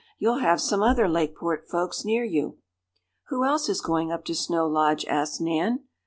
[0.17, 2.57] "You'll have some other Lakeport folks near you."
[3.27, 5.83] "Who else is going up to Snow Lodge?" asked Nan.